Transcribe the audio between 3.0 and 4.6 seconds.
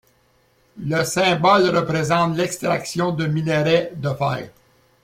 de minerai de fer.